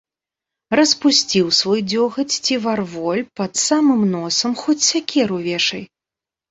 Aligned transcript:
Распусціў 0.79 1.51
свой 1.59 1.83
дзёгаць 1.91 2.39
ці 2.47 2.57
варволь 2.65 3.21
пад 3.41 3.51
самым 3.67 4.01
носам, 4.19 4.51
хоць 4.65 4.81
сякеру 4.91 5.37
вешай. 5.49 5.83